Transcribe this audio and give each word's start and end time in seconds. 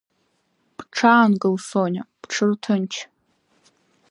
Бҽаанкыл, 0.77 1.55
Сониа, 1.67 2.03
бҽырҭынч. 2.21 2.93